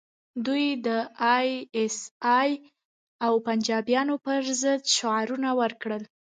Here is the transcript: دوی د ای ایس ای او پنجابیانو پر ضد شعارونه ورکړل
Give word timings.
دوی 0.45 0.65
د 0.85 0.87
ای 1.33 1.49
ایس 1.77 1.97
ای 2.39 2.51
او 3.25 3.33
پنجابیانو 3.47 4.15
پر 4.25 4.41
ضد 4.61 4.81
شعارونه 4.95 5.49
ورکړل 5.61 6.03